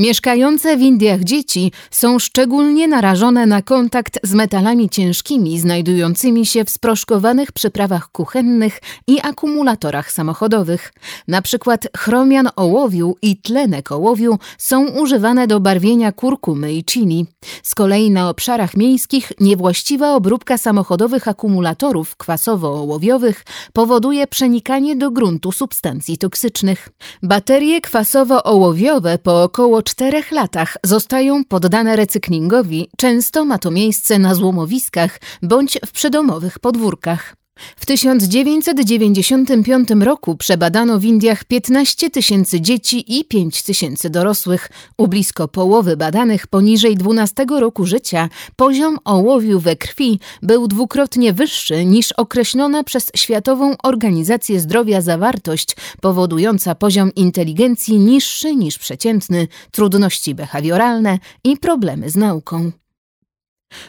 Mieszkające 0.00 0.76
w 0.76 0.80
Indiach 0.80 1.20
dzieci 1.24 1.72
są 1.90 2.18
szczególnie 2.18 2.88
narażone 2.88 3.46
na 3.46 3.62
kontakt 3.62 4.18
z 4.22 4.34
metalami 4.34 4.88
ciężkimi 4.88 5.60
znajdującymi 5.60 6.46
się 6.46 6.64
w 6.64 6.70
sproszkowanych 6.70 7.52
przyprawach 7.52 8.08
kuchennych 8.12 8.80
i 9.06 9.20
akumulatorach 9.22 10.12
samochodowych. 10.12 10.92
Na 11.28 11.42
przykład 11.42 11.88
chromian 11.96 12.48
ołowiu 12.56 13.16
i 13.22 13.36
tlenek 13.36 13.92
ołowiu 13.92 14.38
są 14.58 14.88
używane 14.88 15.46
do 15.46 15.60
barwienia 15.60 16.12
kurkumy 16.12 16.72
i 16.72 16.84
chili. 16.84 17.26
Z 17.62 17.74
kolei 17.74 18.10
na 18.10 18.28
obszarach 18.28 18.76
miejskich 18.76 19.32
niewłaściwa 19.40 20.14
obróbka 20.14 20.58
samochodowych 20.58 21.28
akumulatorów 21.28 22.16
kwasowo-ołowiowych 22.16 23.44
powoduje 23.72 24.26
przenikanie 24.26 24.96
do 24.96 25.10
gruntu 25.10 25.52
substancji 25.52 26.18
toksycznych. 26.18 26.88
Baterie 27.22 27.80
kwasowo-ołowiowe 27.80 29.18
po 29.18 29.42
około 29.42 29.82
czterech 29.90 30.30
latach 30.30 30.76
zostają 30.84 31.44
poddane 31.44 31.96
recyklingowi, 31.96 32.90
często 32.96 33.44
ma 33.44 33.58
to 33.58 33.70
miejsce 33.70 34.18
na 34.18 34.34
złomowiskach 34.34 35.20
bądź 35.42 35.78
w 35.86 35.92
przydomowych 35.92 36.58
podwórkach. 36.58 37.39
W 37.76 37.86
1995 37.86 39.88
roku 40.00 40.36
przebadano 40.36 41.00
w 41.00 41.04
Indiach 41.04 41.44
15 41.44 42.10
tysięcy 42.10 42.60
dzieci 42.60 43.18
i 43.18 43.24
5 43.24 43.62
tysięcy 43.62 44.10
dorosłych. 44.10 44.68
U 44.96 45.08
blisko 45.08 45.48
połowy 45.48 45.96
badanych 45.96 46.46
poniżej 46.46 46.96
12 46.96 47.46
roku 47.58 47.86
życia 47.86 48.28
poziom 48.56 48.98
ołowiu 49.04 49.60
we 49.60 49.76
krwi 49.76 50.20
był 50.42 50.68
dwukrotnie 50.68 51.32
wyższy 51.32 51.84
niż 51.84 52.12
określona 52.12 52.84
przez 52.84 53.10
Światową 53.16 53.74
Organizację 53.82 54.60
Zdrowia 54.60 55.00
zawartość, 55.00 55.76
powodująca 56.00 56.74
poziom 56.74 57.14
inteligencji 57.14 57.98
niższy 57.98 58.56
niż 58.56 58.78
przeciętny, 58.78 59.48
trudności 59.70 60.34
behawioralne 60.34 61.18
i 61.44 61.56
problemy 61.56 62.10
z 62.10 62.16
nauką. 62.16 62.79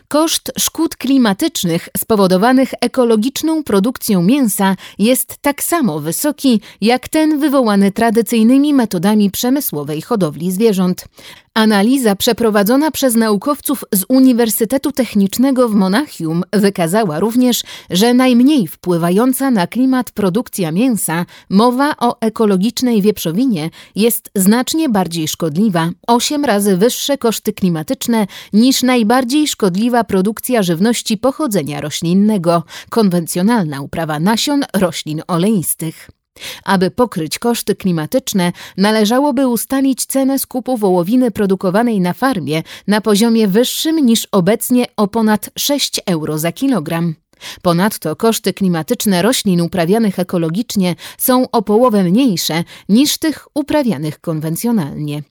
Koszt 0.07 0.51
szkód 0.59 0.95
klimatycznych 0.95 1.89
spowodowanych 1.97 2.73
ekologiczną 2.81 3.63
produkcją 3.63 4.23
mięsa 4.23 4.75
jest 4.99 5.37
tak 5.41 5.63
samo 5.63 5.99
wysoki 5.99 6.61
jak 6.81 7.09
ten 7.09 7.39
wywołany 7.39 7.91
tradycyjnymi 7.91 8.73
metodami 8.73 9.31
przemysłowej 9.31 10.01
hodowli 10.01 10.51
zwierząt. 10.51 11.05
Analiza 11.53 12.15
przeprowadzona 12.15 12.91
przez 12.91 13.15
naukowców 13.15 13.83
z 13.91 14.05
Uniwersytetu 14.09 14.91
Technicznego 14.91 15.69
w 15.69 15.75
Monachium 15.75 16.43
wykazała 16.53 17.19
również, 17.19 17.63
że 17.89 18.13
najmniej 18.13 18.67
wpływająca 18.67 19.51
na 19.51 19.67
klimat 19.67 20.11
produkcja 20.11 20.71
mięsa, 20.71 21.25
mowa 21.49 21.95
o 21.97 22.21
ekologicznej 22.21 23.01
wieprzowinie, 23.01 23.69
jest 23.95 24.29
znacznie 24.35 24.89
bardziej 24.89 25.27
szkodliwa, 25.27 25.89
8 26.07 26.45
razy 26.45 26.77
wyższe 26.77 27.17
koszty 27.17 27.53
klimatyczne 27.53 28.27
niż 28.53 28.83
najbardziej 28.83 29.47
szkodliwa 29.47 30.03
produkcja 30.03 30.63
żywności 30.63 31.17
pochodzenia 31.17 31.81
roślinnego, 31.81 32.63
konwencjonalna 32.89 33.81
uprawa 33.81 34.19
nasion 34.19 34.63
roślin 34.73 35.21
oleistych. 35.27 36.20
Aby 36.63 36.91
pokryć 36.91 37.39
koszty 37.39 37.75
klimatyczne, 37.75 38.51
należałoby 38.77 39.47
ustalić 39.47 40.05
cenę 40.05 40.39
skupu 40.39 40.77
wołowiny 40.77 41.31
produkowanej 41.31 42.01
na 42.01 42.13
farmie 42.13 42.63
na 42.87 43.01
poziomie 43.01 43.47
wyższym 43.47 44.05
niż 44.05 44.27
obecnie 44.31 44.85
o 44.97 45.07
ponad 45.07 45.49
6 45.57 46.01
euro 46.05 46.37
za 46.37 46.51
kilogram. 46.51 47.15
Ponadto 47.61 48.15
koszty 48.15 48.53
klimatyczne 48.53 49.21
roślin 49.21 49.61
uprawianych 49.61 50.19
ekologicznie 50.19 50.95
są 51.17 51.51
o 51.51 51.61
połowę 51.61 52.03
mniejsze 52.03 52.63
niż 52.89 53.17
tych 53.17 53.47
uprawianych 53.53 54.19
konwencjonalnie. 54.19 55.23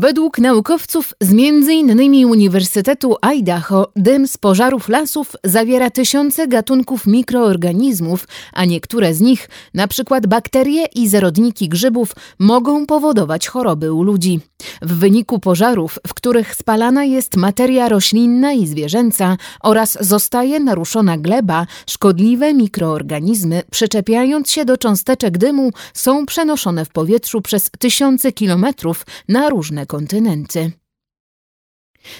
Według 0.00 0.38
naukowców 0.38 1.14
z 1.20 1.30
m.in. 1.32 2.26
Uniwersytetu 2.26 3.16
Idaho 3.22 3.92
dym 3.96 4.28
z 4.28 4.36
pożarów 4.36 4.88
lasów 4.88 5.36
zawiera 5.44 5.90
tysiące 5.90 6.48
gatunków 6.48 7.06
mikroorganizmów, 7.06 8.28
a 8.52 8.64
niektóre 8.64 9.14
z 9.14 9.20
nich, 9.20 9.48
przykład 9.88 10.26
bakterie 10.26 10.86
i 10.94 11.08
zarodniki 11.08 11.68
grzybów, 11.68 12.12
mogą 12.38 12.86
powodować 12.86 13.48
choroby 13.48 13.92
u 13.92 14.02
ludzi. 14.02 14.40
W 14.82 14.92
wyniku 14.92 15.38
pożarów, 15.38 15.98
w 16.06 16.14
których 16.14 16.54
spalana 16.54 17.04
jest 17.04 17.36
materia 17.36 17.88
roślinna 17.88 18.52
i 18.52 18.66
zwierzęca 18.66 19.36
oraz 19.62 19.98
zostaje 20.00 20.60
naruszona 20.60 21.18
gleba, 21.18 21.66
szkodliwe 21.86 22.54
mikroorganizmy, 22.54 23.62
przyczepiając 23.70 24.50
się 24.50 24.64
do 24.64 24.76
cząsteczek 24.76 25.38
dymu, 25.38 25.70
są 25.94 26.26
przenoszone 26.26 26.84
w 26.84 26.88
powietrzu 26.88 27.40
przez 27.40 27.70
tysiące 27.78 28.32
kilometrów 28.32 29.06
na 29.28 29.48
różne 29.48 29.86
Kontinente. 29.90 30.79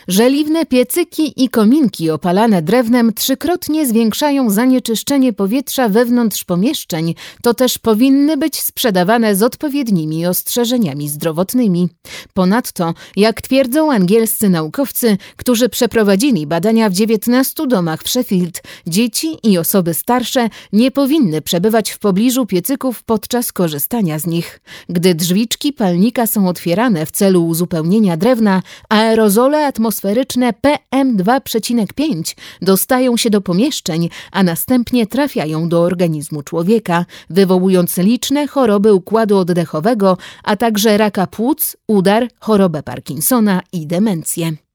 Żeliwne 0.08 0.66
piecyki 0.66 1.44
i 1.44 1.48
kominki 1.48 2.10
opalane 2.10 2.62
drewnem 2.62 3.12
trzykrotnie 3.14 3.86
zwiększają 3.86 4.50
zanieczyszczenie 4.50 5.32
powietrza 5.32 5.88
wewnątrz 5.88 6.44
pomieszczeń, 6.44 7.14
to 7.42 7.54
też 7.54 7.78
powinny 7.78 8.36
być 8.36 8.60
sprzedawane 8.60 9.36
z 9.36 9.42
odpowiednimi 9.42 10.26
ostrzeżeniami 10.26 11.08
zdrowotnymi. 11.08 11.88
Ponadto, 12.34 12.94
jak 13.16 13.42
twierdzą 13.42 13.92
angielscy 13.92 14.48
naukowcy, 14.48 15.16
którzy 15.36 15.68
przeprowadzili 15.68 16.46
badania 16.46 16.90
w 16.90 16.92
19 16.92 17.66
domach 17.66 18.02
w 18.02 18.08
Sheffield, 18.08 18.62
dzieci 18.86 19.36
i 19.42 19.58
osoby 19.58 19.94
starsze 19.94 20.48
nie 20.72 20.90
powinny 20.90 21.42
przebywać 21.42 21.90
w 21.90 21.98
pobliżu 21.98 22.46
piecyków 22.46 23.02
podczas 23.02 23.52
korzystania 23.52 24.18
z 24.18 24.26
nich. 24.26 24.60
Gdy 24.88 25.14
drzwiczki 25.14 25.72
palnika 25.72 26.26
są 26.26 26.48
otwierane 26.48 27.06
w 27.06 27.10
celu 27.10 27.46
uzupełnienia 27.46 28.16
drewna, 28.16 28.62
aerozole 28.88 29.69
atmosferyczne 29.70 30.52
PM2,5 30.52 32.36
dostają 32.62 33.16
się 33.16 33.30
do 33.30 33.40
pomieszczeń, 33.40 34.08
a 34.32 34.42
następnie 34.42 35.06
trafiają 35.06 35.68
do 35.68 35.82
organizmu 35.82 36.42
człowieka, 36.42 37.04
wywołując 37.30 37.96
liczne 37.96 38.46
choroby 38.46 38.92
układu 38.94 39.38
oddechowego, 39.38 40.16
a 40.44 40.56
także 40.56 40.98
raka 40.98 41.26
płuc, 41.26 41.76
udar, 41.88 42.28
chorobę 42.40 42.82
Parkinsona 42.82 43.62
i 43.72 43.86
demencję. 43.86 44.69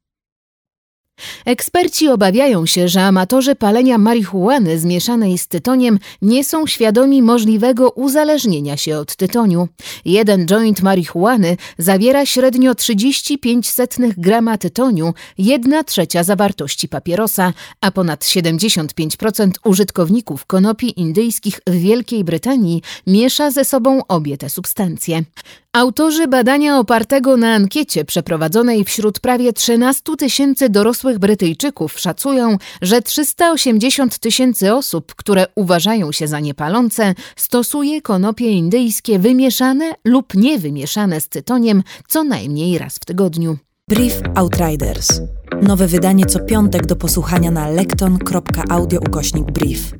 Eksperci 1.46 2.08
obawiają 2.10 2.66
się, 2.66 2.88
że 2.88 3.04
amatorzy 3.04 3.56
palenia 3.56 3.98
marihuany 3.98 4.80
zmieszanej 4.80 5.38
z 5.38 5.48
tytoniem 5.48 6.00
nie 6.22 6.44
są 6.44 6.68
świadomi 6.68 7.22
możliwego 7.22 7.90
uzależnienia 7.90 8.78
się 8.78 8.98
od 8.98 9.16
tytoniu. 9.16 9.68
Jeden 10.06 10.46
joint 10.46 10.82
marihuany 10.82 11.58
zawiera 11.78 12.26
średnio 12.26 12.76
35 12.76 13.72
grama 14.18 14.58
tytoniu, 14.58 15.14
1 15.38 15.86
trzecia 15.86 16.24
zawartości 16.24 16.88
papierosa, 16.88 17.54
a 17.82 17.92
ponad 17.92 18.24
75% 18.24 19.52
użytkowników 19.64 20.46
konopi 20.46 21.00
indyjskich 21.00 21.60
w 21.68 21.76
Wielkiej 21.76 22.24
Brytanii 22.24 22.82
miesza 23.08 23.52
ze 23.52 23.66
sobą 23.66 24.02
obie 24.08 24.38
te 24.38 24.50
substancje. 24.50 25.24
Autorzy 25.76 26.28
badania 26.28 26.80
opartego 26.80 27.38
na 27.38 27.54
ankiecie 27.54 28.06
przeprowadzonej 28.06 28.86
wśród 28.86 29.20
prawie 29.20 29.54
13 29.54 30.02
tysięcy 30.18 30.70
dorosłych 30.70 31.20
Brytyjczyków 31.20 32.00
szacują, 32.00 32.58
że 32.82 33.02
380 33.02 34.20
tysięcy 34.20 34.74
osób, 34.74 35.16
które 35.16 35.46
uważają 35.56 36.12
się 36.12 36.28
za 36.28 36.40
niepalące, 36.40 37.14
stosuje 37.36 38.02
konopie 38.02 38.52
indyjskie 38.52 39.20
wymieszane 39.20 39.94
lub 40.06 40.34
niewymieszane 40.36 41.22
z 41.22 41.28
tytoniem 41.28 41.84
co 42.08 42.24
najmniej 42.24 42.78
raz 42.78 42.96
w 42.96 43.06
tygodniu. 43.06 43.58
Brief 43.90 44.22
Outriders. 44.36 45.22
Nowe 45.62 45.88
wydanie 45.88 46.26
co 46.26 46.40
piątek 46.40 46.86
do 46.86 46.96
posłuchania 46.96 47.52
na 47.52 47.70
lekton.audio 47.70 49.00
ukośnik. 49.00 49.52
Brief. 49.52 49.92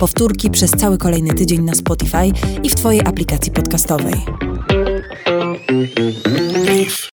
Powtórki 0.00 0.50
przez 0.50 0.70
cały 0.70 0.98
kolejny 0.98 1.34
tydzień 1.34 1.62
na 1.62 1.74
Spotify 1.74 2.32
i 2.62 2.70
w 2.70 2.74
Twojej 2.74 3.00
aplikacji 3.00 3.52
podcastowej. 3.52 4.14
Brief. 5.66 7.10